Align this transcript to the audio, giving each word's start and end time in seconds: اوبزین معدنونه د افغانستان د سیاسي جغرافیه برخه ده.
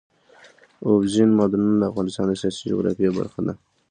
اوبزین 0.87 1.29
معدنونه 1.37 1.75
د 1.79 1.83
افغانستان 1.91 2.25
د 2.27 2.31
سیاسي 2.41 2.63
جغرافیه 2.71 3.11
برخه 3.19 3.39
ده. 3.47 3.53